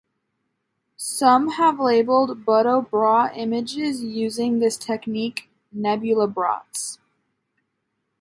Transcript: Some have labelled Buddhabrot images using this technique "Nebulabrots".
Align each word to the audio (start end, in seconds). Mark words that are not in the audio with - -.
Some 0.97 1.47
have 1.49 1.79
labelled 1.79 2.43
Buddhabrot 2.43 3.37
images 3.37 4.01
using 4.01 4.57
this 4.57 4.75
technique 4.75 5.47
"Nebulabrots". 5.71 6.97